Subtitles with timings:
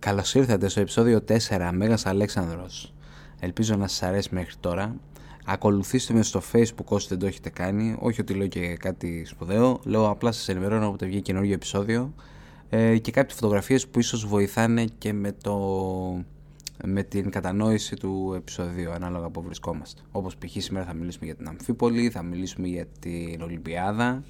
[0.00, 2.94] Καλώς ήρθατε στο επεισόδιο 4 Μέγας Αλέξανδρος.
[3.40, 4.96] Ελπίζω να σας αρέσει μέχρι τώρα.
[5.44, 7.96] Ακολουθήστε με στο facebook όσοι δεν το έχετε κάνει.
[8.00, 9.80] Όχι ότι λέω και κάτι σπουδαίο.
[9.84, 12.14] Λέω απλά σας ενημερώνω όποτε βγει καινούργιο επεισόδιο.
[12.68, 15.56] Ε, και κάποιες φωτογραφίες που ίσως βοηθάνε και με, το,
[16.84, 20.02] με την κατανόηση του επεισοδίου ανάλογα που βρισκόμαστε.
[20.10, 20.62] Όπως π.χ.
[20.62, 24.24] σήμερα θα μιλήσουμε για την Αμφίπολη, θα μιλήσουμε για την Ολυμπιάδα.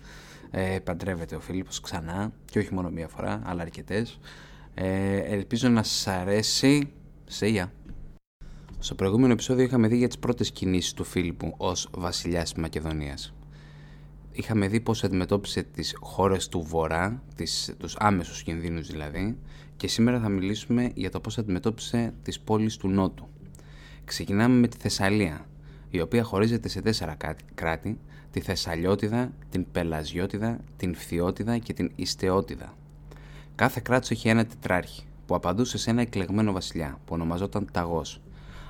[0.50, 4.18] Ε, παντρεύεται ο Φίλιππος ξανά και όχι μόνο μία φορά, αλλά αρκετές.
[4.80, 6.92] Ε, ελπίζω να σας αρέσει.
[7.24, 7.72] Σε για.
[8.78, 13.34] Στο προηγούμενο επεισόδιο είχαμε δει για τις πρώτες κινήσεις του Φίλιππου ως βασιλιάς της Μακεδονίας.
[14.32, 19.38] Είχαμε δει πώς αντιμετώπισε τις χώρες του Βορρά, τις, τους άμεσους κινδύνους δηλαδή,
[19.76, 23.28] και σήμερα θα μιλήσουμε για το πώς αντιμετώπισε τις πόλεις του Νότου.
[24.04, 25.46] Ξεκινάμε με τη Θεσσαλία,
[25.90, 27.16] η οποία χωρίζεται σε τέσσερα
[27.54, 27.98] κράτη,
[28.30, 32.76] τη Θεσσαλιώτιδα, την Πελαζιώτιδα, την Φθιώτιδα και την Ιστεώτιδα.
[33.58, 38.20] Κάθε κράτος είχε ένα τετράρχη που απαντούσε σε ένα εκλεγμένο βασιλιά που ονομαζόταν Ταγός.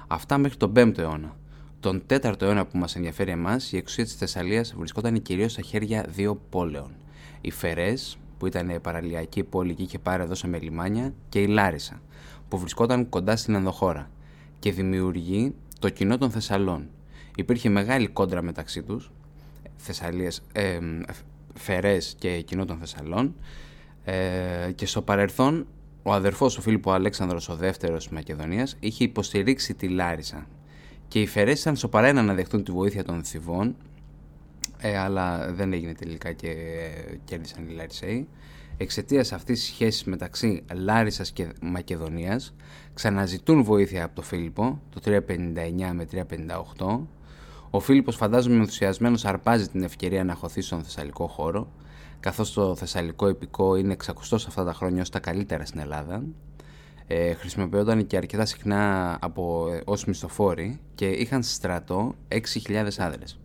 [0.07, 1.37] Αυτά μέχρι τον 5ο αιώνα.
[1.81, 6.07] Τον 4ο αιώνα που μας ενδιαφέρει εμάς, η εξουσία της Θεσσαλίας βρισκόταν κυρίως στα χέρια
[6.09, 6.91] δύο πόλεων.
[7.41, 11.47] Οι Φερές, που ήταν η παραλιακή πόλη και είχε πάρει εδώ με λιμάνια, και η
[11.47, 12.01] Λάρισα,
[12.49, 14.11] που βρισκόταν κοντά στην ενδοχώρα
[14.59, 16.89] και δημιουργεί το κοινό των Θεσσαλών.
[17.37, 19.11] Υπήρχε μεγάλη κόντρα μεταξύ τους,
[20.53, 20.79] ε,
[21.55, 23.35] Φερές και κοινό των Θεσσαλών
[24.11, 25.67] ε, και στο παρελθόν
[26.03, 30.47] ο αδερφός ο Φίλιππο Αλέξανδρος ο δεύτερος της Μακεδονίας είχε υποστηρίξει τη Λάρισα
[31.09, 33.77] και οι Φερές ήταν στο παρένα να δεχτούν τη βοήθεια των Θηβών
[34.79, 36.55] ε, αλλά δεν έγινε τελικά και
[37.25, 38.29] κέρδισαν οι Λαρισαίοι.
[38.77, 42.55] Εξαιτίας αυτής της σχέσης μεταξύ Λάρισας και Μακεδονίας,
[42.95, 46.07] ξαναζητούν βοήθεια από τον Φίλιππο το 359 με
[46.77, 47.01] 358.
[47.71, 51.69] Ο Φίλιππος φαντάζομαι ενθουσιασμένος αρπάζει την ευκαιρία να χωθεί στον Θεσσαλικό χώρο
[52.21, 56.23] καθώς το θεσσαλικό επικό είναι εξακουστός σε αυτά τα χρόνια ως τα καλύτερα στην Ελλάδα
[57.11, 63.39] ε, χρησιμοποιόταν και αρκετά συχνά από, ε, ως μισθοφόροι και είχαν στρατό 6.000 άδρες.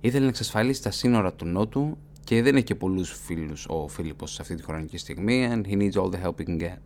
[0.00, 4.32] Ήθελε να εξασφαλίσει τα σύνορα του Νότου και δεν έχει και πολλούς φίλους ο Φίλιππος
[4.32, 6.76] σε αυτή τη χρονική στιγμή and he needs all the help he can get.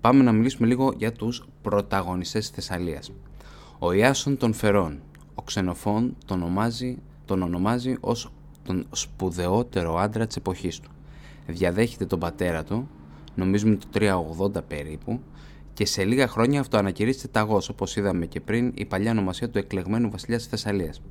[0.00, 3.12] Πάμε να μιλήσουμε λίγο για τους πρωταγωνιστές της Θεσσαλίας.
[3.78, 5.00] Ο Ιάσον των Φερών,
[5.34, 8.32] ο Ξενοφών τον ονομάζει, τον ονομάζει ως
[8.64, 10.90] τον σπουδαιότερο άντρα της εποχής του.
[11.46, 12.88] Διαδέχεται τον πατέρα του,
[13.34, 15.20] νομίζουμε το 380 περίπου,
[15.74, 19.58] και σε λίγα χρόνια αυτό ανακηρύσσεται ταγός, όπως είδαμε και πριν, η παλιά ονομασία του
[19.58, 21.02] εκλεγμένου βασιλιά της Θεσσαλίας.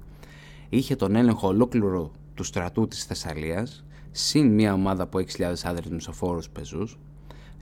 [0.69, 6.49] Είχε τον έλεγχο ολόκληρο του στρατού της Θεσσαλίας, συν μια ομάδα από 6.000 άντρες μισοφόρους
[6.49, 6.97] πεζούς,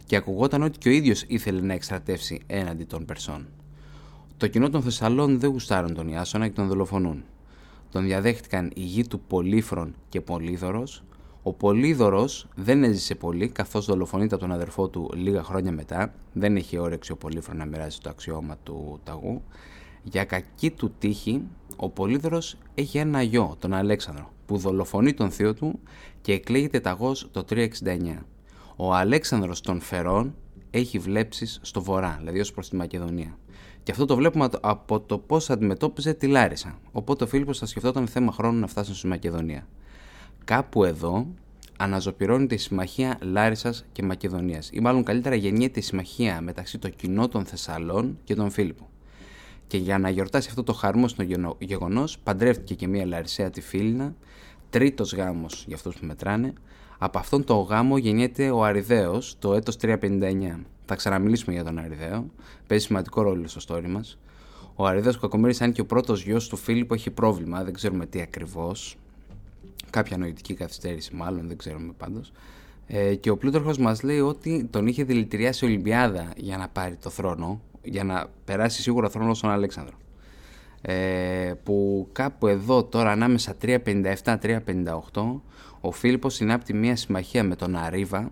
[0.06, 3.48] και ακουγόταν ότι και ο ίδιος ήθελε να εκστρατεύσει έναντι των Περσών.
[4.38, 7.24] Το κοινό των Θεσσαλών δεν γουστάρουν τον Ιάσονα και τον δολοφονούν
[7.92, 11.04] τον διαδέχτηκαν η γη του Πολύφρον και Πολύδωρος.
[11.44, 16.14] Ο Πολύδωρος δεν έζησε πολύ καθώς δολοφονείται από τον αδερφό του λίγα χρόνια μετά.
[16.34, 19.42] Δεν έχει όρεξη ο Πολύφρον να μοιράζει το αξιώμα του ταγού.
[20.04, 21.42] Για κακή του τύχη,
[21.76, 25.80] ο Πολύδωρος έχει ένα γιο, τον Αλέξανδρο, που δολοφονεί τον θείο του
[26.22, 28.26] και εκλέγεται ταγός το 369.
[28.76, 30.36] Ο Αλέξανδρος των Φερών
[30.72, 33.38] έχει βλέψεις στο βορρά, δηλαδή ως προς τη Μακεδονία.
[33.84, 36.80] Και αυτό το βλέπουμε από το πώς αντιμετώπιζε τη Λάρισα.
[36.92, 39.68] Οπότε ο Φίλιππος θα σκεφτόταν θέμα χρόνου να φτάσουν στη Μακεδονία.
[40.44, 41.28] Κάπου εδώ
[41.78, 44.70] αναζωπυρώνεται η συμμαχία Λάρισας και Μακεδονίας.
[44.74, 48.90] Ή μάλλον καλύτερα γεννιέται η συμμαχία μεταξύ των κοινών των Θεσσαλών και των Φίλιππο.
[49.68, 54.16] Και για να γιορτάσει αυτό το χαρμόσυνο γεγονό, παντρεύτηκε και μία Λαρισαία τη Φίλινα,
[54.70, 56.54] τρίτος γάμος για αυτούς που μετράνε.
[56.98, 60.66] Από αυτόν τον γάμο γεννιέται ο Αριδαίος το έτος 359.
[60.90, 62.26] Θα ξαναμιλήσουμε για τον Αριδαίο.
[62.68, 64.20] Παίζει σημαντικό ρόλο στο story μας.
[64.76, 67.64] Ο Αριδαίος Κακομοίρης, αν και ο πρώτος γιος του Φίλιππου, έχει πρόβλημα.
[67.64, 68.98] Δεν ξέρουμε τι ακριβώς.
[69.90, 72.32] Κάποια νοητική καθυστέρηση, μάλλον, δεν ξέρουμε πάντως.
[72.88, 77.10] Ε, και ο Πλούτορχος μας λέει ότι τον είχε δηλητηριάσει Ολυμπιάδα για να πάρει το
[77.10, 79.98] θρόνο, για να περάσει σίγουρα θρόνο στον Αλέξανδρο.
[80.82, 85.42] Ε, που κάπου εδώ τώρα ανάμεσα 357-358
[85.82, 88.32] ο Φίλιππος συνάπτει μια συμμαχία με τον Αρίβα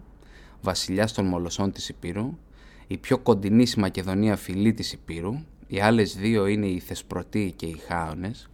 [0.62, 2.38] βασιλιάς των Μολοσσών της Υπήρου
[2.88, 5.34] η πιο κοντινή στη Μακεδονία φυλή της Υπήρου,
[5.68, 8.50] οι άλλες δύο είναι οι Θεσπρωτοί και οι Χάονες.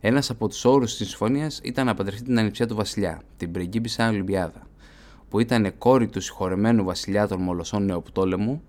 [0.00, 4.08] Ένας από τους όρους της συμφωνίας ήταν να παντρευτεί την ανιψιά του βασιλιά, την πριγκίπισσα
[4.08, 4.66] Ολυμπιάδα,
[5.28, 8.62] που ήταν κόρη του συγχωρεμένου βασιλιά των Μολοσσών Νεοπτόλεμου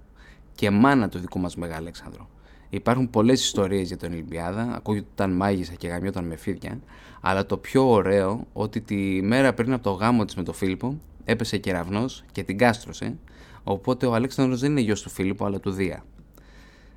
[0.56, 2.28] και μάνα του δικού μας Μεγάλου Αλέξανδρου.
[2.70, 4.62] Υπάρχουν πολλές ιστορίες για τον Ολυμπιάδα.
[4.62, 6.80] Ακούγεται ότι ήταν μάγισσα και γαμιόταν με φίδια.
[7.22, 11.00] Αλλά το πιο ωραίο ότι τη μέρα πριν από το γάμο της με τον Φίλιππο
[11.24, 13.18] έπεσε κεραυνός και την κάστρωσε
[13.64, 16.04] Οπότε ο Αλέξανδρος δεν είναι γιος του Φίλιππου αλλά του Δία.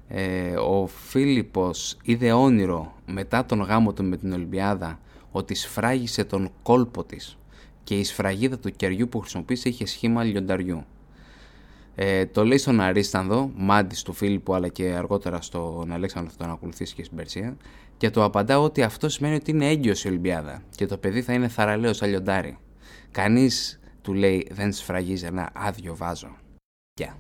[0.08, 4.98] Ε, ο Φίλιππος είδε όνειρο μετά τον γάμο του με την Ολυμπιάδα
[5.30, 7.38] ότι σφράγισε τον κόλπο της
[7.84, 10.84] και η σφραγίδα του κεριού που χρησιμοποίησε είχε σχήμα λιονταριού.
[11.94, 16.52] Ε, το λέει στον Αρίστανδο, μάντης του Φίλιππου αλλά και αργότερα στον Αλέξανδρο θα τον
[16.52, 17.56] ακολουθήσει και στην Περσία
[17.96, 21.32] και το απαντά ότι αυτό σημαίνει ότι είναι έγκυος η Ολυμπιάδα και το παιδί θα
[21.32, 22.58] είναι θαραλέος σαν λιοντάρι.
[23.10, 26.36] Κανείς του λέει δεν σφραγίζει ένα άδειο βάζο.
[27.00, 27.12] Yeah.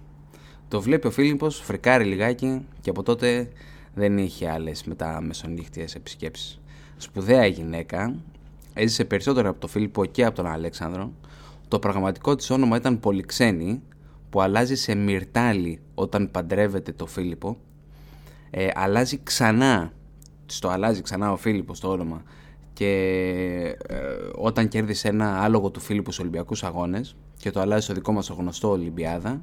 [0.68, 3.48] Το βλέπει ο Φίλιππος, φρικάρει λιγάκι και από τότε
[3.94, 6.60] δεν είχε άλλες μετά μεσονύχτιες επισκέψεις.
[6.96, 8.14] Σπουδαία γυναίκα,
[8.74, 11.12] έζησε περισσότερο από τον Φίλιππο και από τον Αλέξανδρο.
[11.68, 13.82] Το πραγματικό της όνομα ήταν Πολυξένη,
[14.30, 17.56] που αλλάζει σε Μυρτάλη όταν παντρεύεται το Φίλιππο.
[18.50, 19.92] Ε, αλλάζει ξανά,
[20.46, 22.22] στο αλλάζει ξανά ο Φίλιππος το όνομα
[22.72, 22.88] και
[23.86, 23.96] ε,
[24.34, 28.28] όταν κέρδισε ένα άλογο του Φίλιππου στους Ολυμπιακούς Αγώνες και το αλλάζει στο δικό μας
[28.28, 29.42] γνωστό Ολυμπιάδα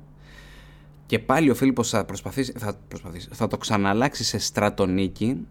[1.12, 5.48] και πάλι ο Φίλιππος θα, προσπαθήσει, θα, προσπαθήσει, θα το ξαναλλάξει σε στρατονίκη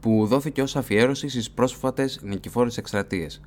[0.00, 3.40] που δόθηκε ως αφιέρωση στις πρόσφατες νικηφόρες εκστρατείες.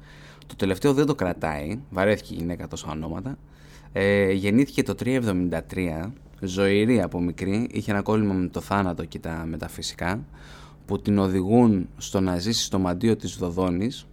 [0.48, 3.38] Το τελευταίο δεν το κρατάει, βαρέθηκε η γυναίκα τόσα ονόματα.
[3.92, 9.46] Ε, γεννήθηκε το 373, ζωηρή από μικρή, είχε ένα κόλλημα με το θάνατο και τα
[9.48, 10.26] μεταφυσικά,
[10.86, 14.08] που την οδηγούν στο να ζήσει στο μαντίο της Δοδόνης,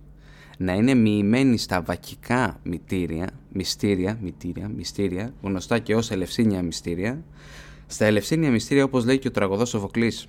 [0.59, 7.25] να είναι μοιημένη στα βακικά μυτήρια, μυστήρια, μυτήρια, μυστήρια, γνωστά και ως ελευσίνια μυστήρια.
[7.87, 10.27] Στα ελευσίνια μυστήρια, όπως λέει και ο τραγωδός Σοφοκλής,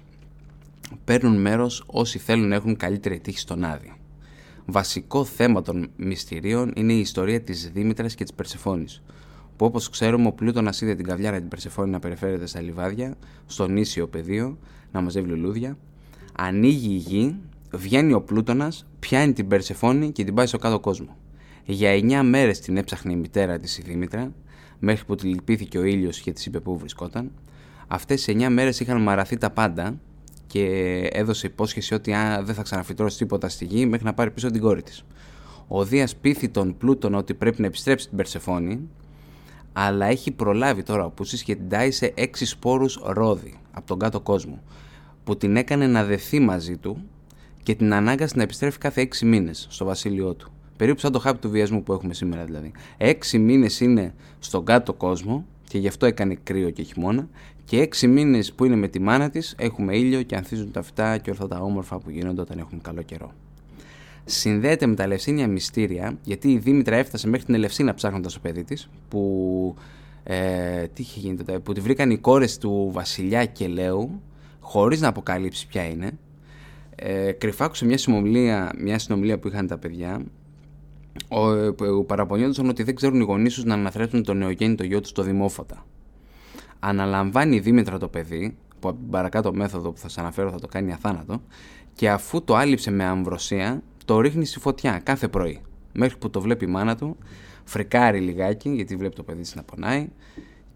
[1.04, 3.94] παίρνουν μέρος όσοι θέλουν να έχουν καλύτερη τύχη στον Άδη.
[4.66, 9.02] Βασικό θέμα των μυστηρίων είναι η ιστορία της Δήμητρας και της Περσεφόνης,
[9.58, 13.78] που όπως ξέρουμε ο Πλούτονας είδε την καβλιάρα την Περσεφόνη να περιφέρεται στα λιβάδια, στον
[13.78, 14.58] ίσιο πεδίο,
[14.92, 15.78] να μαζεύει λουλούδια,
[16.36, 17.36] ανοίγει η γη,
[17.76, 21.18] βγαίνει ο Πλούτονας, πιάνει την Περσεφόνη και την πάει στο κάτω κόσμο.
[21.66, 24.32] Για 9 μέρες την έψαχνε η μητέρα της η Δήμητρα,
[24.80, 27.32] μέχρι που τη λυπήθηκε ο ήλιος και της είπε πού βρισκόταν.
[27.88, 30.00] Αυτές τις 9 μέρες είχαν μαραθεί τα πάντα
[30.48, 30.64] και
[31.12, 34.62] έδωσε υπόσχεση ότι α, δεν θα ξαναφυτρώσει τίποτα στη γη μέχρι να πάρει πίσω την
[34.62, 35.04] κόρη της.
[35.68, 38.90] Ο Δίας πείθει τον Πλούτον ότι πρέπει να επιστρέψει την Περσεφόνη,
[39.74, 44.00] αλλά έχει προλάβει τώρα ο Πούσης και την τάει σε έξι σπόρους ρόδι από τον
[44.00, 44.62] κάτω κόσμο,
[45.24, 47.04] που την έκανε να δεθεί μαζί του
[47.66, 50.52] και την ανάγκασε να επιστρέφει κάθε έξι μήνες στο βασίλειό του.
[50.78, 52.72] Περίπου σαν το χάπι του βιασμού που έχουμε σήμερα δηλαδή.
[52.98, 57.28] Έξι μήνες είναι στον κάτω κόσμο και γι' αυτό έκανε κρύο και χειμώνα
[57.66, 61.18] και έξι μήνες που είναι με τη μάνα της έχουμε ήλιο και ανθίζουν τα φυτά
[61.18, 63.32] και όλα τα όμορφα που γίνονται όταν έχουμε καλό καιρό.
[64.26, 68.64] Συνδέεται με τα Ελευσίνια μυστήρια, γιατί η Δήμητρα έφτασε μέχρι την Ελευσίνα ψάχνοντας το παιδί
[68.64, 69.76] της, που.
[70.24, 74.22] Ε, τι είχε γίνει τότε, που τη βρήκαν οι κόρες του Βασιλιά Κελαίου,
[74.60, 76.18] χωρίς να αποκαλύψει ποια είναι.
[76.96, 80.26] Ε, κρυφά άκουσε μια συνομιλία, μια συνομιλία που είχαν τα παιδιά,
[81.76, 85.24] που παραπονιόντουσαν ότι δεν ξέρουν οι γονείς τους να αναθρέψουν τον νεογέννητο γιο τους στο
[85.24, 85.86] Δημόφωτα
[86.88, 90.60] αναλαμβάνει η Δήμητρα το παιδί, που από την παρακάτω μέθοδο που θα σας αναφέρω θα
[90.60, 91.42] το κάνει αθάνατο,
[91.94, 95.62] και αφού το άλυψε με αμβροσία, το ρίχνει στη φωτιά κάθε πρωί.
[95.94, 97.18] Μέχρι που το βλέπει η μάνα του,
[97.64, 100.10] φρικάρει λιγάκι, γιατί βλέπει το παιδί τη να πονάει,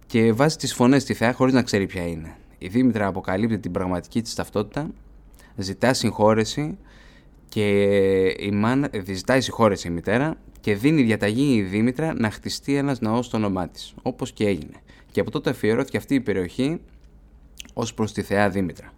[0.05, 2.35] και βάζει τις φωνές στη θεά χωρίς να ξέρει ποια είναι.
[2.57, 4.89] Η Δήμητρα αποκαλύπτει την πραγματική της ταυτότητα,
[5.61, 6.77] ζητά συγχώρεση
[7.49, 7.69] και
[8.39, 13.25] η μάνα, ζητάει συγχώρεση η μητέρα και δίνει διαταγή η Δήμητρα να χτιστεί ένας ναός
[13.25, 16.81] στο όνομά της, όπως και έγινε και από τότε αφιερώθηκε αυτή η περιοχή
[17.73, 18.93] ως προς τη Θεά Δήμητρα.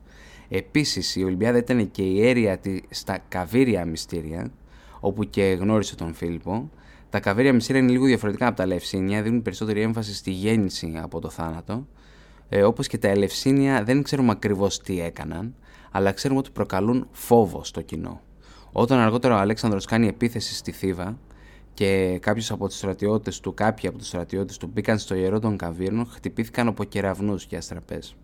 [0.50, 2.60] Επίσης η Ολυμπιάδα ήταν και η αίρια
[2.90, 4.52] στα καβύρια μυστήρια,
[5.00, 6.69] όπου και γνώρισε τον Φίλιππο.
[7.10, 11.19] Τα καβύρια μυστήρια είναι λίγο διαφορετικά από τα ελευσίνια, δίνουν περισσότερη έμφαση στη γέννηση από
[11.19, 11.88] το θάνατο.
[12.50, 15.56] Ε, όπως και τα ελευσίνια δεν ξέρουμε ακριβώς τι έκαναν,
[15.91, 18.21] αλλά ξέρουμε ότι προκαλούν φόβο στο κοινό.
[18.71, 21.17] Όταν αργότερα ο Αλέξανδρος κάνει επίθεση στη Θήβα,
[21.74, 25.57] και κάποιος από τους στρατιώτες του, κάποιοι από τους στρατιώτες του μπήκαν στο ιερό των
[25.57, 28.15] Καβύρνων, χτυπήθηκαν από κεραυνούς και αστραπές.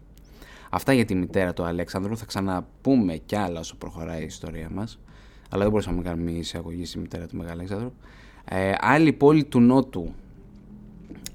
[0.69, 4.99] Αυτά για τη μητέρα του Αλέξανδρου, θα ξαναπούμε κι άλλα όσο προχωράει η ιστορία μας,
[5.49, 7.91] αλλά δεν μπορούσαμε να κάνουμε εισαγωγή στη μητέρα του Μεγάλου Αλέξανδρου.
[8.45, 10.13] Ε, άλλη πόλη του Νότου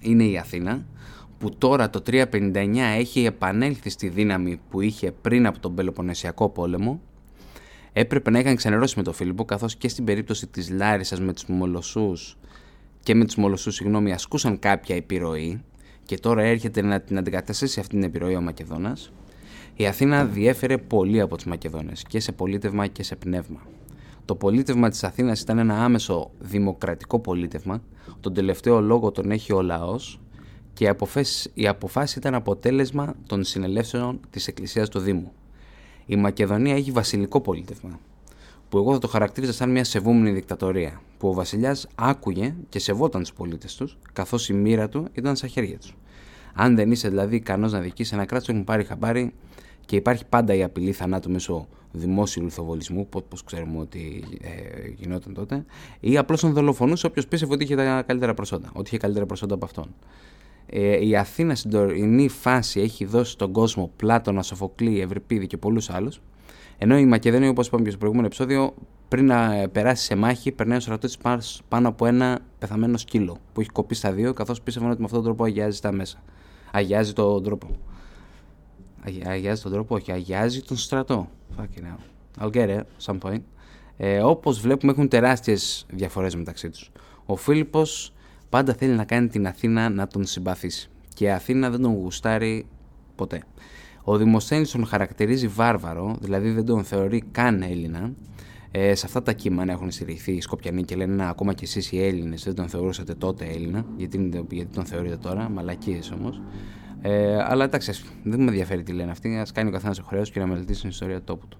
[0.00, 0.86] είναι η Αθήνα,
[1.42, 7.00] που τώρα το 359 έχει επανέλθει στη δύναμη που είχε πριν από τον Πελοποννησιακό πόλεμο
[7.92, 11.46] έπρεπε να είχαν ξενερώσει με τον Φίλιππο, καθώς και στην περίπτωση της Λάρισας με τους
[11.46, 12.36] Μολοσσούς
[13.02, 15.62] και με τους Μολοσσούς, συγγνώμη, ασκούσαν κάποια επιρροή
[16.04, 19.12] και τώρα έρχεται να την αντικαταστήσει αυτή την επιρροή ο Μακεδόνας.
[19.74, 23.60] Η Αθήνα διέφερε πολύ από τους Μακεδόνες και σε πολίτευμα και σε πνεύμα.
[24.24, 27.82] Το πολίτευμα της Αθήνας ήταν ένα άμεσο δημοκρατικό πολίτευμα.
[28.20, 30.20] Τον τελευταίο λόγο τον έχει ο λαός
[30.72, 30.94] και
[31.54, 35.32] η αποφάση ήταν αποτέλεσμα των συνελεύσεων της Εκκλησίας του Δήμου
[36.06, 38.00] η Μακεδονία έχει βασιλικό πολίτευμα,
[38.68, 43.20] που εγώ θα το χαρακτήριζα σαν μια σεβούμενη δικτατορία, που ο βασιλιάς άκουγε και σεβόταν
[43.20, 45.96] τους πολίτες τους, καθώς η μοίρα του ήταν στα χέρια τους.
[46.54, 49.32] Αν δεν είσαι δηλαδή ικανός να δικήσει ένα κράτος, έχουν πάρει χαμπάρι
[49.86, 54.48] και υπάρχει πάντα η απειλή θανάτου μέσω δημόσιου λουθοβολισμού, όπω ξέρουμε ότι ε,
[54.96, 55.64] γινόταν τότε,
[56.00, 59.54] ή απλώς τον δολοφονούσε όποιος πίστευε ότι είχε τα καλύτερα προσόντα, ότι είχε καλύτερα προσόντα
[59.54, 59.94] από αυτόν.
[60.66, 65.90] Ε, η Αθήνα στην τωρινή φάση έχει δώσει στον κόσμο Πλάτωνα, Σοφοκλή, Ευρυπίδη και πολλούς
[65.90, 66.20] άλλους
[66.82, 68.74] ενώ η Μακεδονία, όπως είπαμε και στο προηγούμενο επεισόδιο,
[69.08, 73.60] πριν να περάσει σε μάχη, περνάει ο στρατός της πάνω από ένα πεθαμένο σκύλο που
[73.60, 76.22] έχει κοπεί στα δύο, καθώς πίστευαν ότι με αυτόν τον τρόπο αγιάζει τα μέσα.
[76.72, 77.68] Αγιάζει τον τρόπο.
[79.24, 81.28] Αγιάζει τον τρόπο, όχι, αγιάζει τον στρατό.
[81.58, 82.44] Fucking hell.
[82.44, 83.40] I'll get it some point.
[83.96, 86.90] Ε, Όπως βλέπουμε, έχουν τεράστιες διαφορές μεταξύ τους.
[87.26, 88.12] Ο Φίλιππος
[88.52, 90.90] πάντα θέλει να κάνει την Αθήνα να τον συμπαθήσει.
[91.14, 92.66] Και η Αθήνα δεν τον γουστάρει
[93.14, 93.42] ποτέ.
[94.02, 98.12] Ο Δημοσθένης τον χαρακτηρίζει βάρβαρο, δηλαδή δεν τον θεωρεί καν Έλληνα.
[98.70, 101.92] Ε, σε αυτά τα κείμενα έχουν στηριχθεί οι Σκοπιανοί και λένε να ακόμα και εσείς
[101.92, 106.40] οι Έλληνες δεν τον θεωρούσατε τότε Έλληνα, γιατί, γιατί τον θεωρείτε τώρα, μαλακίες όμως.
[107.02, 107.92] Ε, αλλά εντάξει,
[108.22, 110.80] δεν με ενδιαφέρει τι λένε αυτοί, ας κάνει ο καθένας το χρέος και να μελετήσει
[110.80, 111.58] την ιστορία τόπου του.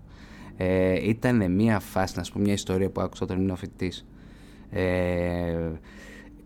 [0.56, 4.06] Ε, ήταν μια φάση, να σου πω μια ιστορία που άκουσα όταν ήμουν φοιτητής.
[4.70, 5.70] Ε,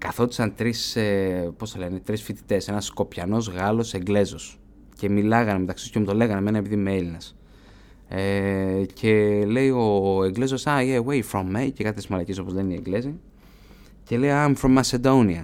[0.06, 4.58] καθόντουσαν τρεις, ε, πώς το λένε, τρεις φοιτητές, ένας Σκοπιανός, Γάλλος, Εγγλέζος
[4.96, 7.36] και μιλάγανε μεταξύ τους και μου το λέγανε εμένα επειδή είμαι Έλληνας.
[8.08, 11.70] Ε, και λέει ο Εγγλέζος, Ah, yeah, where you from, mate?
[11.74, 13.14] Και κάτι μαλακίες όπως λένε οι Εγγλέζοι.
[14.04, 15.42] Και λέει, I'm from Macedonia.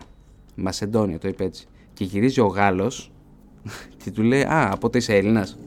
[0.65, 1.67] Macedonia, το είπε έτσι.
[1.93, 3.13] Και γυρίζει ο Γάλλος
[4.05, 5.59] και του λέει, Α, από τότε είσαι Έλληνας.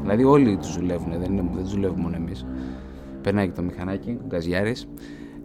[0.00, 2.46] Δηλαδή όλοι τους δουλεύουν, δεν, είναι, δεν δουλεύουμε μόνο εμείς.
[3.22, 4.88] Περνάει και το μηχανάκι, ο Γκαζιάρης.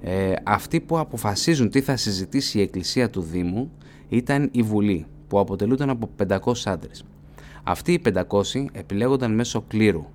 [0.02, 3.72] Ε, αυτοί που αποφασίζουν τι θα συζητήσει η Εκκλησία του Δήμου
[4.10, 7.04] ήταν η Βουλή που αποτελούνταν από 500 άντρες.
[7.64, 10.06] Αυτοί οι 500 επιλέγονταν μέσω κλήρου.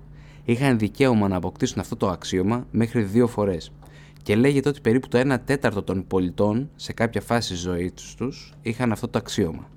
[0.45, 3.71] Είχαν δικαίωμα να αποκτήσουν αυτό το αξίωμα μέχρι δύο φορές.
[4.23, 8.91] Και λέγεται ότι περίπου το 1 τέταρτο των πολιτών σε κάποια φάση ζωής τους είχαν
[8.91, 9.69] αυτό το αξίωμα.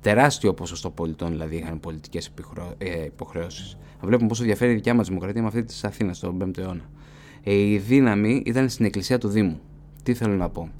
[0.00, 2.30] Τεράστιο ποσοστό πολιτών δηλαδή είχαν πολιτικές
[2.78, 3.76] ε, υποχρεώσεις.
[4.00, 6.90] Βλέπουμε πόσο διαφέρει η δικιά μας δημοκρατία με αυτή της Αθήνας στον 5ο αιώνα.
[7.42, 9.60] Ε, η δύναμη ήταν στην εκκλησία του Δήμου.
[10.02, 10.70] Τι θέλω να πω;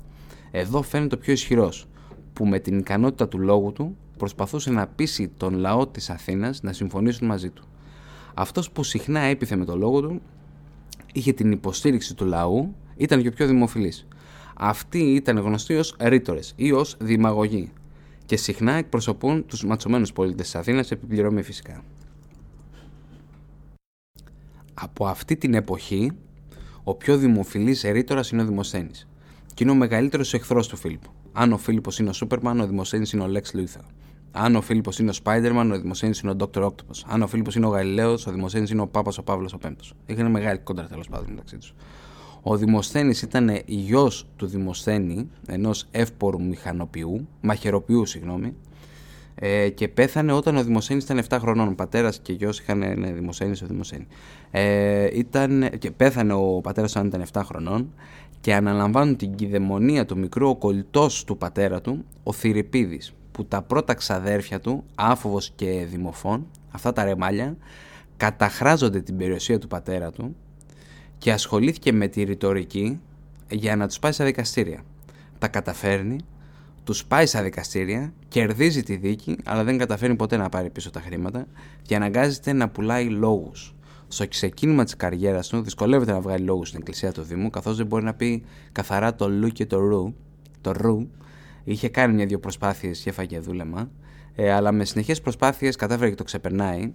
[0.50, 1.88] Εδώ φαίνεται το πιο ισχυρός
[2.32, 6.72] που με την ικανότητα του λόγου του προσπαθούσε να πείσει τον λαό της Αθήνας να
[6.72, 7.64] συμφωνήσουν μαζί του.
[8.34, 10.20] Αυτός που συχνά έπιθε με τον λόγο του
[11.12, 14.06] είχε την υποστήριξη του λαού, ήταν και ο πιο δημοφιλής.
[14.54, 17.72] Αυτοί ήταν γνωστοί ως ρήτορες ή ως δημαγωγοί
[18.26, 21.82] και συχνά εκπροσωπούν τους ματσωμένους πολίτες της Αθήνας επιπληρωμή φυσικά.
[24.74, 26.10] Από αυτή την εποχή,
[26.84, 29.08] ο πιο δημοφιλής ρήτορας είναι ο Δημοσθένης
[29.54, 31.10] και είναι ο μεγαλύτερος εχθρός του Φίλιππου.
[31.32, 33.84] Αν ο Φίλιππος είναι ο Σούπερμαν, ο Δημοσένη είναι ο Lex Luthor.
[34.32, 36.62] Αν ο Φίλιππος είναι ο Spider-Man, ο Δημοσένη είναι ο Dr.
[36.62, 37.02] Octopus.
[37.06, 39.94] Αν ο Φίλιππος είναι ο Γαλιλαίος, ο Δημοσένη είναι ο Πάπας ο Παύλος ο Πέμπτος.
[40.06, 41.74] Είχαν μεγάλη κόντρα τέλος πάντων μεταξύ τους.
[42.42, 48.54] Ο Δημοσθένης ήταν γιος του Δημοσθένη, ενός εύπορου μηχανοποιού, μαχαιροποιού, συγγνώμη,
[49.40, 51.68] ε, και πέθανε όταν ο Δημοσένης ήταν 7 χρονών.
[51.68, 54.06] Ο πατέρας και γιος είχαν ναι, Δημοσένης ο Δημοσένη.
[54.50, 57.92] Ε, ήταν, και πέθανε ο πατέρας όταν ήταν 7 χρονών
[58.40, 60.74] και αναλαμβάνουν την κυδαιμονία του μικρού ο
[61.26, 67.04] του πατέρα του, ο Θηρυπίδης, που τα πρώτα ξαδέρφια του, άφοβος και δημοφών, αυτά τα
[67.04, 67.56] ρεμάλια,
[68.16, 70.36] καταχράζονται την περιουσία του πατέρα του
[71.18, 73.00] και ασχολήθηκε με τη ρητορική
[73.50, 74.82] για να τους πάει στα δικαστήρια.
[75.38, 76.18] Τα καταφέρνει,
[76.84, 81.00] τους πάει στα δικαστήρια, κερδίζει τη δίκη, αλλά δεν καταφέρνει ποτέ να πάρει πίσω τα
[81.00, 81.46] χρήματα
[81.82, 83.74] και αναγκάζεται να πουλάει λόγους
[84.08, 87.86] στο ξεκίνημα της καριέρας του δυσκολεύεται να βγάλει λόγους στην εκκλησία του Δήμου, καθώς δεν
[87.86, 90.14] μπορεί να πει καθαρά το λου και το ρου.
[90.60, 91.08] Το ρου.
[91.64, 93.90] Είχε κάνει μια-δυο προσπάθειες και έφαγε δούλεμα,
[94.34, 96.92] ε, αλλά με συνεχές προσπάθειες κατάφερε και το ξεπερνάει,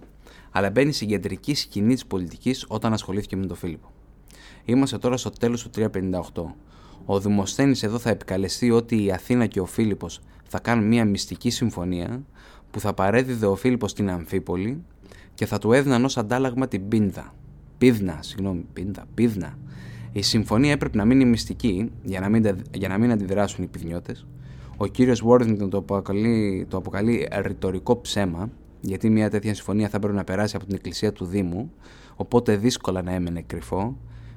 [0.50, 3.92] αλλά μπαίνει στην κεντρική σκηνή της πολιτικής όταν ασχολήθηκε με τον Φίλιππο.
[4.64, 6.54] Είμαστε τώρα στο τέλος του 358.
[7.04, 10.20] Ο Δημοσθένης εδώ θα επικαλεστεί ότι η Αθήνα και ο Φίλιππος
[10.56, 12.22] θα κάνουν μια μυστική συμφωνία
[12.70, 14.82] που θα παρέδιδε ο Φίλιππος στην Αμφίπολη
[15.34, 17.34] και θα του έδιναν ως αντάλλαγμα την πίνδα.
[17.78, 19.58] Πίδνα, συγγνώμη, πίνδα, πίδνα.
[20.12, 24.26] Η συμφωνία έπρεπε να μείνει μυστική για να μην, για να μην αντιδράσουν οι πυθνιώτες.
[24.76, 30.16] Ο κύριος Βόρδινγκτον το αποκαλεί, το αποκαλεί ρητορικό ψέμα, γιατί μια τέτοια συμφωνία θα έπρεπε
[30.16, 31.72] να περάσει από την εκκλησία του Δήμου,
[32.16, 33.96] οπότε δύσκολα να έμενε κρυφό,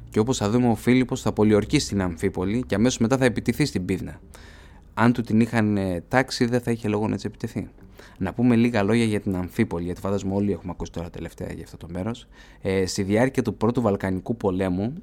[0.10, 3.66] και όπως θα δούμε ο Φίλιππος θα πολιορκεί στην Αμφίπολη και αμέσως μετά θα επιτηθεί
[3.66, 4.20] στην Πίδνα.
[5.00, 5.78] Αν του την είχαν
[6.08, 7.70] τάξει δεν θα είχε λόγο να τη επιτεθεί.
[8.18, 11.64] Να πούμε λίγα λόγια για την Αμφίπολη, γιατί φαντάζομαι όλοι έχουμε ακούσει τώρα τελευταία για
[11.64, 12.28] αυτό το μέρος.
[12.62, 14.94] Ε, στη διάρκεια του πρώτου Βαλκανικού πολέμου,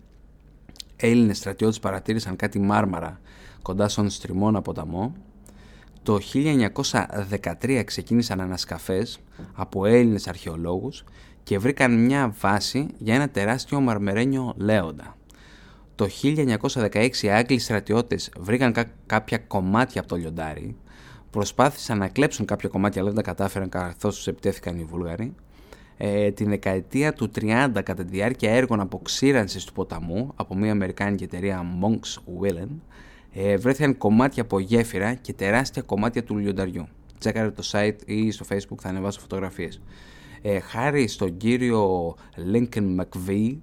[0.96, 3.20] Έλληνες στρατιώτες παρατήρησαν κάτι μάρμαρα
[3.62, 5.14] κοντά στον Στριμώνα ποταμό.
[6.02, 9.18] Το 1913 ξεκίνησαν ανασκαφές
[9.52, 11.04] από Έλληνες αρχαιολόγους
[11.42, 15.16] και βρήκαν μια βάση για ένα τεράστιο μαρμερένιο λέοντα.
[15.94, 18.74] Το 1916 οι Άγγλοι στρατιώτες βρήκαν
[19.06, 20.76] κάποια κομμάτια από το λιοντάρι
[21.30, 25.34] προσπάθησαν να κλέψουν κάποια κομμάτια αλλά δεν τα κατάφεραν καθώς τους επιτέθηκαν οι Βούλγαροι.
[25.96, 31.24] Ε, την δεκαετία του 30 κατά τη διάρκεια έργων αποξήρανσης του ποταμού από μια αμερικάνικη
[31.24, 32.68] εταιρεία Monks Willen
[33.32, 36.88] ε, βρέθηκαν κομμάτια από γέφυρα και τεράστια κομμάτια του λιονταριού.
[37.18, 39.80] Τσέκαρε το site ή στο facebook θα ανεβάσω φωτογραφίες.
[40.42, 42.14] Ε, χάρη στον κύριο
[42.52, 43.58] Lincoln McVie,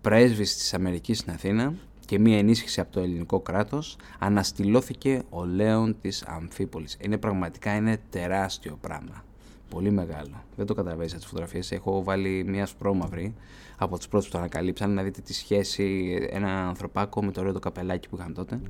[0.00, 1.74] πρέσβης της Αμερικής στην Αθήνα
[2.06, 6.96] και μία ενίσχυση από το ελληνικό κράτος, αναστηλώθηκε ο Λέον της Αμφίπολης.
[7.00, 9.24] Είναι πραγματικά είναι τεράστιο πράγμα.
[9.70, 10.42] Πολύ μεγάλο.
[10.56, 11.72] Δεν το καταλαβαίνεις από τις φωτογραφίες.
[11.72, 13.34] Έχω βάλει μία σπρώμαυρη
[13.76, 17.52] από τους πρώτους που το ανακαλύψαν να δείτε τη σχέση ένα ανθρωπάκο με το ωραίο
[17.52, 18.60] το καπελάκι που είχαν τότε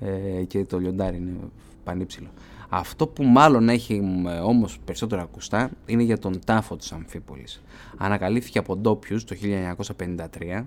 [0.00, 1.36] ε, και το λιοντάρι είναι
[1.84, 2.28] πανύψηλο.
[2.68, 4.02] Αυτό που μάλλον έχει
[4.42, 7.62] όμως περισσότερα ακουστά είναι για τον τάφο της Αμφίπολης.
[7.96, 10.64] Ανακαλύφθηκε από ντόπιους το 1953.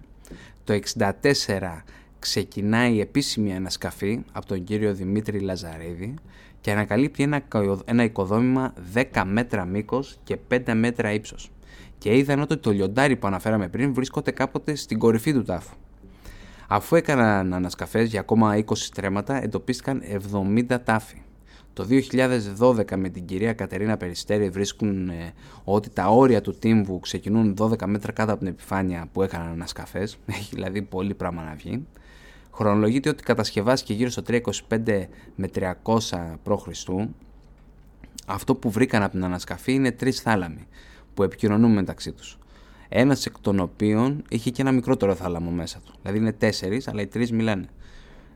[0.63, 1.83] Το 1964
[2.19, 6.13] ξεκινάει επίσημη ανασκαφή από τον κύριο Δημήτρη Λαζαρίδη
[6.61, 7.41] και ανακαλύπτει ένα,
[7.85, 11.51] ένα οικοδόμημα 10 μέτρα μήκος και 5 μέτρα ύψος.
[11.97, 15.75] Και είδαν ότι το λιοντάρι που αναφέραμε πριν βρίσκονται κάποτε στην κορυφή του τάφου.
[16.67, 20.01] Αφού έκαναν ανασκαφές για ακόμα 20 στρέμματα, εντοπίστηκαν
[20.69, 21.21] 70 τάφοι.
[21.73, 21.87] Το
[22.59, 27.85] 2012 με την κυρία Κατερίνα Περιστέρη βρίσκουν ε, ότι τα όρια του τύμβου ξεκινούν 12
[27.85, 30.17] μέτρα κάτω από την επιφάνεια που έκαναν ανασκαφές.
[30.37, 31.87] Έχει δηλαδή πολύ πράγμα να βγει.
[32.53, 34.39] Χρονολογείται ότι κατασκευάστηκε γύρω στο 325
[35.35, 35.73] με 300
[36.43, 36.89] π.Χ.
[38.25, 40.67] Αυτό που βρήκαν από την ανασκαφή είναι τρεις θάλαμοι
[41.13, 42.37] που επικοινωνούν μεταξύ τους.
[42.89, 45.93] Ένας εκ των οποίων είχε και ένα μικρότερο θάλαμο μέσα του.
[46.01, 47.67] Δηλαδή είναι τέσσερις, αλλά οι τρεις μιλάνε.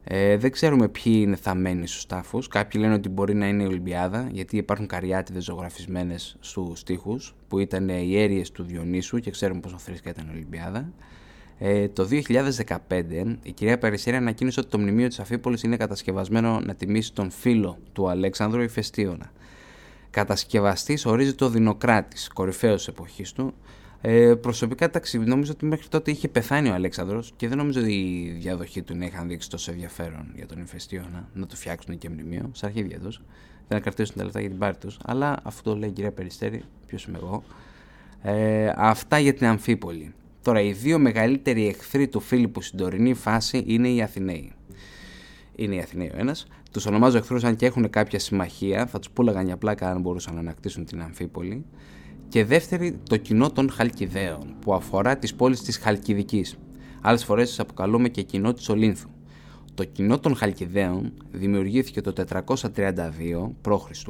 [0.08, 2.48] Ε, δεν ξέρουμε ποιοι είναι θαμένοι στους τάφους.
[2.48, 7.60] Κάποιοι λένε ότι μπορεί να είναι η Ολυμπιάδα, γιατί υπάρχουν καριάτιδες ζωγραφισμένες στους τοίχου, που
[7.60, 10.90] ήταν οι αίριε του Διονύσου και ξέρουμε πόσο θρησκεία ήταν η Ολυμπιάδα.
[11.58, 16.76] Ε, το 2015 η κυρία Περισσέρη ανακοίνωσε ότι το μνημείο της Αφίπολης είναι κατασκευασμένο να
[16.76, 19.32] τιμήσει τον φίλο του Αλέξανδρου Ιφαιστίωνα.
[20.10, 23.54] Κατασκευαστής ορίζεται ο Δινοκράτης, κορυφαίος εποχής του,
[24.08, 27.94] ε, προσωπικά εντάξει, νομίζω ότι μέχρι τότε είχε πεθάνει ο Αλέξανδρος και δεν νομίζω ότι
[27.94, 32.10] η διαδοχή του να είχαν δείξει τόσο ενδιαφέρον για τον Ιφαιστίωνα να το φτιάξουν και
[32.10, 33.22] μνημείο, στα αρχίδια τους.
[33.68, 34.98] Δεν να κρατήσουν τα λεφτά για την πάρη τους.
[35.06, 37.44] Αλλά αυτό λέει η κυρία Περιστέρη, ποιος είμαι εγώ.
[38.22, 40.14] Ε, αυτά για την Αμφίπολη.
[40.42, 44.52] Τώρα, οι δύο μεγαλύτεροι εχθροί του Φίλιππου στην τωρινή φάση είναι οι Αθηναίοι.
[45.56, 46.48] Είναι οι Αθηναίοι ο ένας.
[46.72, 48.86] Τους ονομάζω εχθρούς αν και έχουν κάποια συμμαχία.
[48.86, 51.66] Θα τους πούλαγαν για πλάκα αν μπορούσαν να ανακτήσουν την Αμφίπολη
[52.36, 56.58] και δεύτερη το κοινό των Χαλκιδαίων που αφορά τις πόλεις της Χαλκιδικής.
[57.02, 59.10] Άλλες φορές τις αποκαλούμε και κοινό της Ολύνθου.
[59.74, 62.14] Το κοινό των Χαλκιδαίων δημιουργήθηκε το
[62.46, 64.08] 432 π.Χ.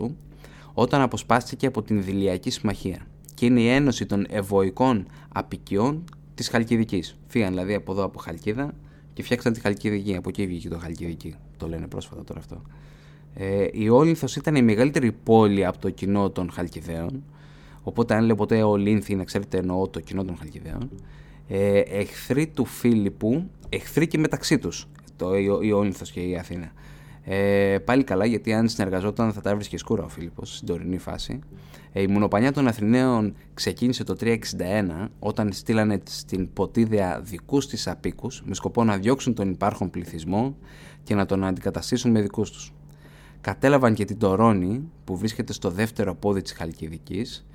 [0.73, 6.03] όταν αποσπάστηκε από την Δηλιακή Συμμαχία και είναι η ένωση των ευωικών απικιών
[6.35, 7.17] της Χαλκιδικής.
[7.27, 8.73] Φύγαν δηλαδή από εδώ από Χαλκίδα
[9.13, 10.15] και φτιάξαν τη Χαλκιδική.
[10.15, 11.35] Από εκεί βγήκε το Χαλκιδική.
[11.57, 12.61] Το λένε πρόσφατα τώρα αυτό.
[13.33, 17.23] Ε, η Όλυνθος ήταν η μεγαλύτερη πόλη από το κοινό των Χαλκιδαίων
[17.87, 20.89] Οπότε, αν λέω ποτέ ο Λίνθι, να ξέρετε, εννοώ το κοινό των Χαλκιδαίων.
[21.47, 26.71] Ε, εχθροί του Φίλιππου, εχθροί και μεταξύ τους, το Ιόνιθο και η Αθήνα.
[27.23, 31.39] Ε, πάλι καλά, γιατί αν συνεργαζόταν θα τα έβρισκε σκούρα ο Φίλιππος στην τωρινή φάση.
[31.91, 34.35] Ε, η μονοπανιά των Αθηναίων ξεκίνησε το 361
[35.19, 40.55] όταν στείλανε στην Ποτίδεα δικούς της απίκους με σκοπό να διώξουν τον υπάρχον πληθυσμό
[41.03, 42.73] και να τον αντικαταστήσουν με δικούς τους.
[43.41, 47.45] Κατέλαβαν και την Τωρώνη που βρίσκεται στο δεύτερο πόδι της Χαλκιδικής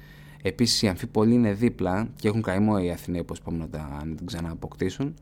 [0.42, 5.14] Επίσης, οι αμφίπολοι είναι δίπλα και έχουν καημό οι Αθηναίοι, όπως είπαμε, να την ξανααποκτήσουν,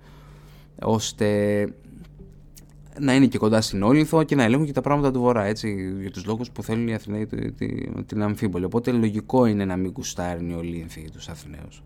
[0.82, 1.68] ώστε
[3.00, 5.94] να είναι και κοντά στην Όλυνθο και να ελέγχουν και τα πράγματα του Βορρά, έτσι,
[6.00, 7.28] για τους λόγους που θέλουν οι Αθηναίοι
[8.06, 8.64] την αμφίπολη.
[8.64, 11.82] Οπότε λογικό είναι να μην κουστάρουν οι Ολύνθοι τους Αθηναίους.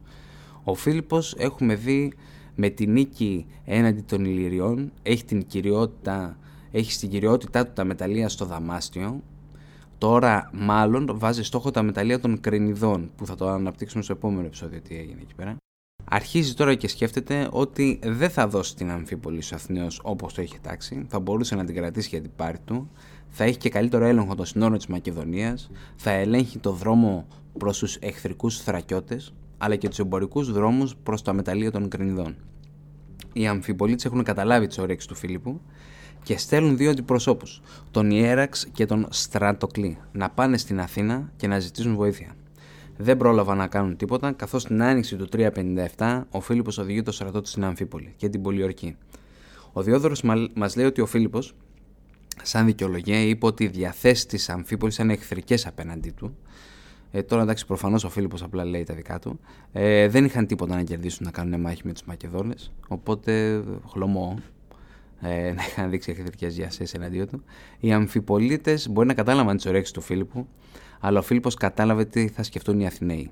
[0.64, 2.12] Ο Φίλιππος έχουμε δει
[2.54, 6.36] με την νίκη έναντι των Ηλυριών, έχει την κυριότητα,
[6.70, 9.22] έχει στην κυριότητά του τα μεταλλεία στο Δαμάστιο,
[10.02, 14.80] Τώρα μάλλον βάζει στόχο τα μεταλλεία των κρενιδών που θα το αναπτύξουμε στο επόμενο επεισόδιο
[14.80, 15.56] τι έγινε εκεί πέρα.
[16.04, 20.58] Αρχίζει τώρα και σκέφτεται ότι δεν θα δώσει την αμφίπολη στους Αθηναίους όπως το είχε
[20.62, 22.90] τάξει, θα μπορούσε να την κρατήσει για την πάρη του,
[23.28, 27.26] θα έχει και καλύτερο έλεγχο των συνόρων της Μακεδονίας, θα ελέγχει το δρόμο
[27.58, 32.36] προς τους εχθρικούς θρακιώτες, αλλά και τους εμπορικούς δρόμους προς τα μεταλλεία των κρενιδών.
[33.32, 35.60] Οι αμφιπολίτε έχουν καταλάβει τις όρεξει του Φίλιππου
[36.22, 41.58] και στέλνουν δύο αντιπροσώπους, τον Ιέραξ και τον Στρατοκλή, να πάνε στην Αθήνα και να
[41.58, 42.34] ζητήσουν βοήθεια.
[42.96, 45.28] Δεν πρόλαβαν να κάνουν τίποτα, καθώς την άνοιξη του
[45.96, 48.96] 357 ο Φίλιππος οδηγεί το στρατό του στην Αμφίπολη και την Πολιορκή.
[49.72, 50.22] Ο Διόδωρος
[50.54, 51.54] μα λέει ότι ο Φίλιππος,
[52.42, 56.36] σαν δικαιολογία, είπε ότι οι διαθέσεις της Αμφίπολης ήταν εχθρικές απέναντί του.
[57.10, 59.40] Ε, τώρα εντάξει, προφανώς ο Φίλιππος απλά λέει τα δικά του.
[59.72, 62.72] Ε, δεν είχαν τίποτα να κερδίσουν να κάνουν μάχη με τους Μακεδόνες.
[62.88, 64.38] Οπότε χλωμό
[65.22, 67.44] ε, να είχαν δείξει εχθρικέ διασέσει εναντίον του.
[67.80, 70.48] Οι αμφιπολίτες μπορεί να κατάλαβαν τις ωρέξεις του Φίλιππου,
[71.00, 73.30] αλλά ο Φίλιππος κατάλαβε τι θα σκεφτούν οι Αθηναίοι.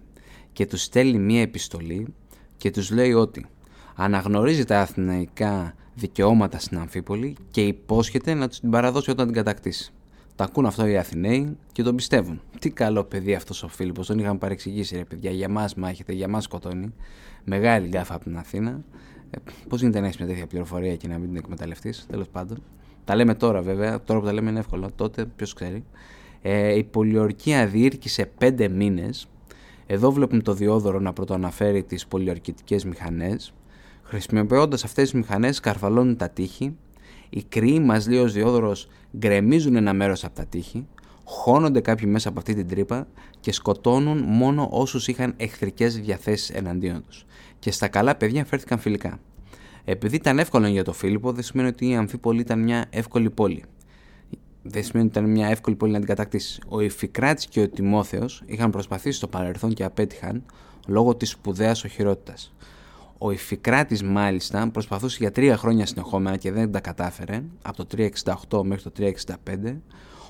[0.52, 2.14] Και τους στέλνει μία επιστολή
[2.56, 3.46] και τους λέει ότι
[3.94, 9.92] αναγνωρίζει τα αθηναϊκά δικαιώματα στην Αμφίπολη και υπόσχεται να του την παραδώσει όταν την κατακτήσει.
[10.36, 12.40] Τα ακούν αυτό οι Αθηναίοι και τον πιστεύουν.
[12.58, 15.30] Τι καλό παιδί αυτός ο Φίλιππος, τον είχαμε παρεξηγήσει ρε παιδιά.
[15.30, 16.94] Για μας μάχεται, για μας σκοτώνει.
[17.44, 18.84] Μεγάλη γκάφα από την Αθήνα.
[19.30, 19.38] Ε,
[19.68, 22.62] Πώς γίνεται να έχεις μια τέτοια πληροφορία και να μην την εκμεταλλευτείς, τέλος πάντων.
[23.04, 24.90] Τα λέμε τώρα βέβαια, τώρα που τα λέμε είναι εύκολο.
[24.94, 25.84] Τότε ποιος ξέρει.
[26.42, 29.28] Ε, η πολιορκία διήρκησε πέντε μήνες.
[29.86, 33.52] Εδώ βλέπουμε το διόδωρο να πρωτοαναφέρει τις πολιορκητικές μηχανές.
[34.02, 36.76] Χρησιμοποιώντας αυτές τις μηχανές, καρφαλώνουν τα τείχη.
[37.30, 40.86] Οι κρύοι, μας λέει ο Διόδωρος, γκρεμίζουν ένα μέρος από τα τείχη,
[41.24, 43.06] χώνονται κάποιοι μέσα από αυτή την τρύπα
[43.40, 47.24] και σκοτώνουν μόνο όσους είχαν εχθρικές διαθέσεις εναντίον τους.
[47.60, 49.18] Και στα καλά παιδιά φέρθηκαν φιλικά.
[49.84, 53.64] Επειδή ήταν εύκολο για τον Φίλιππο, δεν σημαίνει ότι η Αμφίπολη ήταν μια εύκολη πόλη.
[54.62, 56.60] Δεν σημαίνει ότι ήταν μια εύκολη πόλη να την κατακτήσει.
[56.68, 60.44] Ο Ιφικράτης και ο Τιμόθεος είχαν προσπαθήσει στο παρελθόν και απέτυχαν
[60.86, 62.54] λόγω της σπουδαίας οχυρότητας.
[63.18, 67.86] Ο Ιφικράτης μάλιστα προσπαθούσε για τρία χρόνια συνεχόμενα και δεν τα κατάφερε, από το
[68.48, 69.80] 368 μέχρι το 365.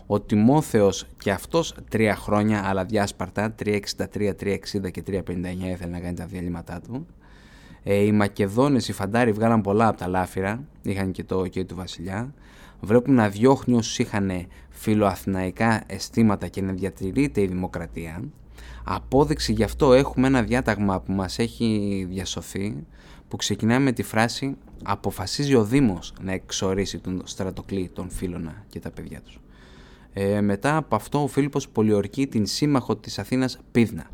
[0.06, 5.22] Ο Τιμόθεος και αυτός τρία χρόνια, αλλά διάσπαρτα, 363, 360 και 359
[5.70, 7.06] ήθελε να κάνει τα διαλύματά του.
[7.82, 11.74] Ε, οι Μακεδόνες, οι Φαντάροι βγάλαν πολλά από τα λάφυρα, είχαν και το OK του
[11.74, 12.34] βασιλιά.
[12.80, 18.22] Βλέπουμε να διώχνει όσους είχαν φιλοαθηναϊκά αισθήματα και να διατηρείται η δημοκρατία.
[18.84, 22.84] Απόδειξη γι' αυτό έχουμε ένα διάταγμα που μας έχει διασωθεί
[23.28, 28.80] που ξεκινάει με τη φράση «Αποφασίζει ο Δήμος να εξορίσει τον στρατοκλή, τον Φίλωνα και
[28.80, 29.40] τα παιδιά τους».
[30.12, 34.06] Ε, μετά από αυτό ο Φίλιππος πολιορκεί την σύμμαχο της Αθήνας Πίδνα,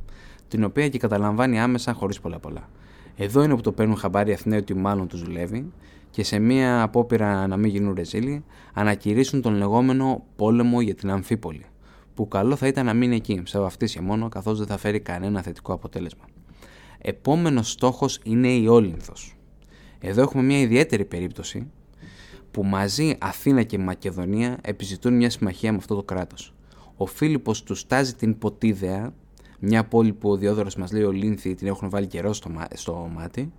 [0.49, 2.69] την οποία και καταλαμβάνει άμεσα χωρίς πολλά πολλά.
[3.17, 5.73] Εδώ είναι που το παίρνουν χαμπάρι Αθηναίοι ότι μάλλον τους δουλεύει
[6.11, 11.65] και σε μια απόπειρα να μην γίνουν ρεζίλοι ανακηρύσουν τον λεγόμενο πόλεμο για την Αμφίπολη
[12.17, 15.43] που καλό θα ήταν να μείνει εκεί, σε βαφτίσια μόνο, καθώς δεν θα φέρει κανένα
[15.43, 16.25] θετικό αποτέλεσμα.
[16.99, 19.37] Επόμενος στόχος είναι η Όλυνθος.
[20.01, 21.71] Εδώ έχουμε μια ιδιαίτερη περίπτωση
[22.51, 26.55] που μαζί Αθήνα και Μακεδονία επιζητούν μια συμμαχία με αυτό το κράτος.
[26.97, 29.15] Ο Φίλιππος του στάζει την Ποτίδεα,
[29.59, 33.53] μια πόλη που ο Διόδωρος μας λέει Ολύνθη την έχουν βάλει καιρό στο, στο μάτι.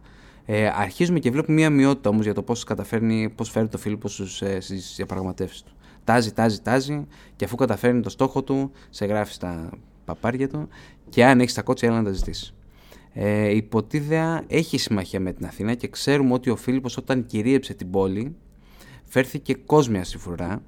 [0.46, 4.42] Ε, αρχίζουμε και βλέπουμε μια μειότητα όμως για το πώς καταφέρνει, πώς φέρει το Φίλιππος
[4.42, 5.72] ε, στις διαπραγματεύσεις του.
[6.04, 9.70] Τάζει, τάζει, τάζει και αφού καταφέρνει το στόχο του, σε γράφει στα
[10.06, 10.68] παπάρια του
[11.10, 12.54] και αν έχεις τα κότσια, έλα να τα ζητήσεις.
[13.14, 17.74] Ε, η Ποτίδεα έχει συμμαχία με την Αθήνα και ξέρουμε ότι ο Φίλιππος όταν κυρίεψε
[17.74, 18.36] την πόλη
[19.06, 20.62] φέρθηκε κόσμια στη φρουρά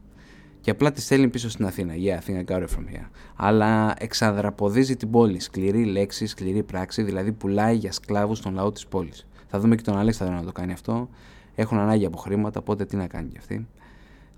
[0.62, 1.94] και απλά τη στέλνει πίσω στην Αθήνα.
[1.94, 3.08] Yeah, Αθήνα got it from here.
[3.36, 5.40] Αλλά εξαδραποδίζει την πόλη.
[5.40, 9.28] Σκληρή λέξη, σκληρή πράξη, δηλαδή πουλάει για σκλάβους τον λαό της πόλης.
[9.48, 11.10] Θα δούμε και τον Αλέξανδρο να το κάνει αυτό.
[11.56, 13.68] Έχουν ανάγκη από χρήματα, οπότε τι να κάνει κι αυτή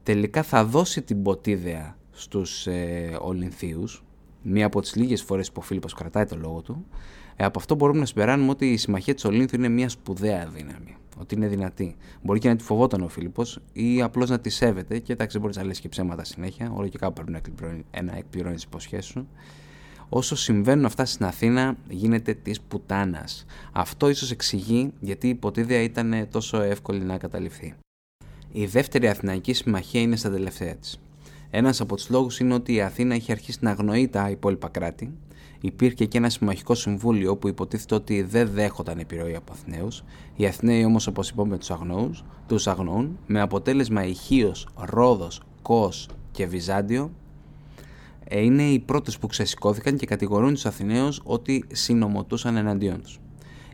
[0.03, 4.03] τελικά θα δώσει την ποτίδεα στους ε, Ολυνθίους,
[4.41, 6.86] μία από τις λίγες φορές που ο Φίλιππος κρατάει το λόγο του,
[7.36, 10.95] ε, από αυτό μπορούμε να συμπεράνουμε ότι η συμμαχία της Ολύνθου είναι μια σπουδαία δύναμη,
[11.21, 11.95] ότι είναι δυνατή.
[12.21, 15.55] Μπορεί και να τη φοβόταν ο Φίλιππος ή απλώς να τη σέβεται και εντάξει μπορείς
[15.55, 19.05] να λες και ψέματα συνέχεια, όλο και κάπου πρέπει να εκπληρώνει, να εκπληρώνει τις υποσχέσεις
[19.05, 19.27] σου.
[20.10, 23.45] Όσο συμβαίνουν αυτά στην Αθήνα γίνεται της πουτάνας.
[23.71, 27.75] Αυτό ίσως εξηγεί γιατί η ποτίδια ήταν τόσο εύκολη να καταληφθεί.
[28.51, 30.99] Η δεύτερη Αθηναϊκή Συμμαχία είναι στα τελευταία της.
[31.49, 35.13] Ένας από τους λόγους είναι ότι η Αθήνα έχει αρχίσει να αγνοεί τα υπόλοιπα κράτη.
[35.62, 40.04] Υπήρχε και ένα συμμαχικό συμβούλιο που υποτίθεται ότι δεν δέχονταν επιρροή από Αθηναίους.
[40.36, 45.91] Οι Αθηναίοι όμως, όπως είπαμε, τους αγνοούν, τους αγνοούν, με αποτέλεσμα Ηχείο, Ρόδος, Κό
[46.32, 47.12] και Βυζάντιο
[48.24, 53.19] ε, είναι οι πρώτες που ξεσηκώθηκαν και κατηγορούν τους Αθηναίους ότι συνομωτούσαν εναντίον τους.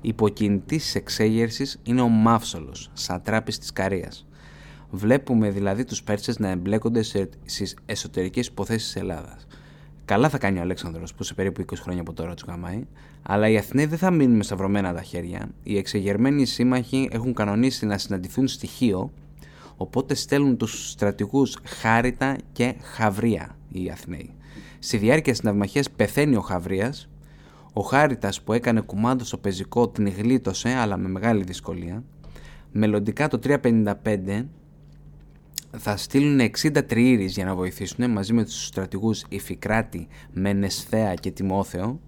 [0.02, 4.28] Υποκινητής τη εξέγερσης είναι ο Μαύσολος, σατράπης της Καρίας.
[4.90, 7.04] Βλέπουμε δηλαδή τους Πέρσες να εμπλέκονται
[7.46, 9.47] στις εσωτερικές υποθέσεις της Ελλάδας.
[10.08, 12.84] Καλά θα κάνει ο Αλέξανδρος που σε περίπου 20 χρόνια από τώρα τους γαμάει,
[13.22, 15.50] αλλά οι Αθηναίοι δεν θα μείνουν με σταυρωμένα τα χέρια.
[15.64, 19.12] Οι εξεγερμένοι σύμμαχοι έχουν κανονίσει να συναντηθούν στοιχείο,
[19.78, 24.34] οπότε στέλνουν τους στρατηγούς Χάριτα και Χαβρία οι Αθηναίοι.
[24.80, 27.10] Στη διάρκεια της ναυμαχίας πεθαίνει ο Χαβρίας,
[27.74, 32.04] ο Χάριτας που έκανε κουμάντο στο πεζικό την γλίτωσε αλλά με μεγάλη δυσκολία.
[32.72, 34.46] Μελλοντικά το 355
[35.72, 42.00] θα στείλουν 60 τριήρεις για να βοηθήσουν μαζί με τους στρατηγούς Ιφικράτη, Μενεσθέα και Τιμόθεο.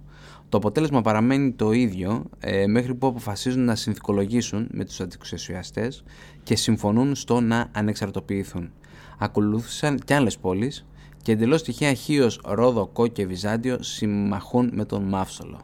[0.49, 6.03] Το αποτέλεσμα παραμένει το ίδιο ε, μέχρι που αποφασίζουν να συνθηκολογήσουν με τους αντιξουσιαστές
[6.43, 8.71] και συμφωνούν στο να ανεξαρτοποιηθούν.
[9.17, 10.85] Ακολούθησαν και άλλες πόλεις
[11.21, 15.61] και εντελώς τυχαία Χίος, Ρόδο, Κό και Βυζάντιο συμμαχούν με τον Μαύσολο.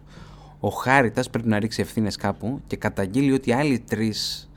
[0.60, 4.55] Ο Χάριτας πρέπει να ρίξει ευθύνες κάπου και καταγγείλει ότι άλλοι τρεις ε,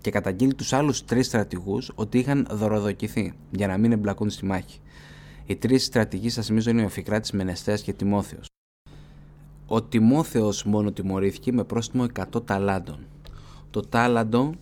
[0.00, 4.80] και καταγγείλει τους άλλους τρεις στρατηγούς ότι είχαν δωροδοκηθεί για να μην εμπλακούν στη μάχη.
[5.46, 8.46] Οι τρεις στρατηγοί σας θυμίζω είναι ο Φικράτης Μενεστέας και Τιμόθεος.
[9.66, 12.98] Ο Τιμόθεος μόνο τιμωρήθηκε με πρόστιμο 100 ταλάντων.
[13.70, 14.54] Το τάλαντο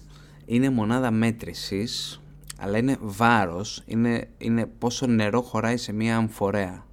[0.47, 2.21] είναι μονάδα μέτρησης
[2.63, 6.87] αλλά είναι βάρος, είναι, είναι πόσο νερό χωράει σε μία αμφορέα.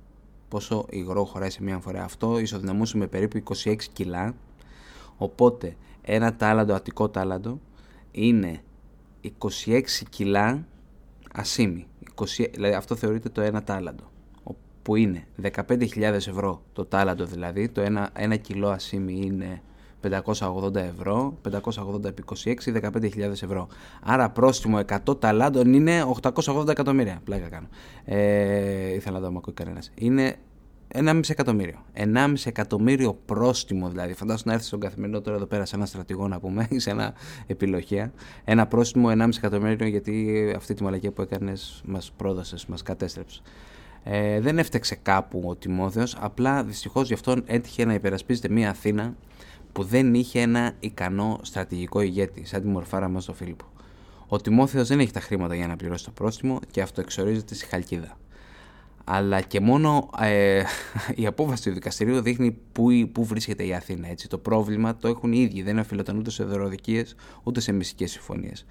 [0.48, 2.04] Πόσο υγρό χωράει σε μία αμφορέα.
[2.04, 4.36] Αυτό ισοδυναμούσε με περίπου 26 κιλά.
[5.18, 7.60] Οπότε ένα τάλαντο, αττικό τάλαντο,
[8.26, 8.62] είναι
[9.66, 10.68] 26 κιλά
[11.34, 11.88] ασίμι.
[12.16, 14.04] 20, δηλαδή αυτό θεωρείται το ένα τάλαντο.
[14.82, 17.70] Που είναι 15.000 ευρώ το τάλαντο δηλαδή.
[17.70, 19.62] Το ένα, ένα κιλό ασίμι είναι
[20.02, 23.68] 580 ευρώ, 580 επί 26, 15.000 ευρώ.
[24.02, 27.22] Άρα πρόστιμο 100 ταλάντων είναι 880 εκατομμύρια.
[27.24, 27.68] Πλάκα κάνω.
[28.06, 29.92] Ε, ήθελα να δω αν ακούει κανένας.
[29.96, 30.36] Είναι
[30.94, 31.86] 1,5 εκατομμύριο.
[31.94, 34.14] 1,5 εκατομμύριο πρόστιμο δηλαδή.
[34.14, 36.90] Φαντάζομαι να έρθει στον καθημερινό τώρα εδώ πέρα σε ένα στρατηγό να πούμε ή σε
[36.90, 37.14] ένα
[37.48, 38.12] επιλογία.
[38.44, 43.42] Ένα πρόστιμο 1,5 εκατομμύριο γιατί αυτή τη μαλακία που έκανες μας πρόδωσε, μας κατέστρεψε.
[44.04, 49.16] Ε, δεν έφταξε κάπου ο Τιμόθεος, απλά δυστυχώς γι' αυτόν έτυχε να υπερασπίζεται μια Αθήνα
[49.72, 53.66] που δεν είχε ένα ικανό στρατηγικό ηγέτη, σαν τη μορφάρα μας τον Φίλιππο.
[54.28, 57.66] Ο Τιμόθεος δεν έχει τα χρήματα για να πληρώσει το πρόστιμο και αυτό εξορίζεται στη
[57.66, 58.18] Χαλκίδα.
[59.12, 60.64] Αλλά και μόνο ε,
[61.22, 64.08] η απόφαση του δικαστηρίου δείχνει πού, πού βρίσκεται η Αθήνα.
[64.08, 64.28] Έτσι.
[64.28, 68.66] Το πρόβλημα το έχουν οι ίδιοι, δεν αφιλόταν ούτε σε δωροδικίες ούτε σε μυστικές συμφωνίες.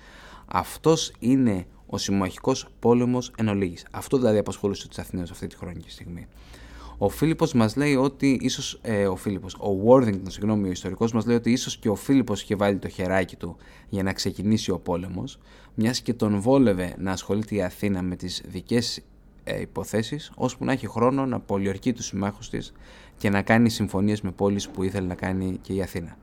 [0.47, 3.87] Αυτός είναι ο συμμαχικός πόλεμος εν ολίγης.
[3.91, 6.27] Αυτό δηλαδή απασχολούσε τους Αθηναίους αυτή τη χρονική στιγμή.
[6.99, 11.27] Ο Φίλιππος μας λέει ότι ίσως, ε, ο Φίλιππος, ο Worthington, συγγνώμη, ο ιστορικός μας
[11.27, 13.57] λέει ότι ίσως και ο Φίλιππος είχε βάλει το χεράκι του
[13.89, 15.39] για να ξεκινήσει ο πόλεμος,
[15.75, 19.03] μιας και τον βόλευε να ασχολείται η Αθήνα με τις δικές
[19.49, 22.73] ε, υποθέσεις, ώσπου να έχει χρόνο να πολιορκεί τους συμμάχους της
[23.17, 26.17] και να κάνει συμφωνίες με πόλεις που ήθελε να κάνει και η Αθήνα.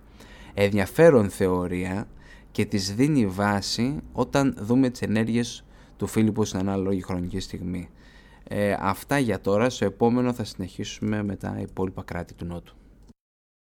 [0.53, 2.07] Ενδιαφέρον θεωρία
[2.51, 5.65] και τις δίνει βάση όταν δούμε τις ενέργειες
[5.97, 7.89] του Φίλιππου στην ανάλογη χρονική στιγμή.
[8.43, 9.69] Ε, αυτά για τώρα.
[9.69, 12.75] Στο επόμενο θα συνεχίσουμε με τα υπόλοιπα κράτη του Νότου.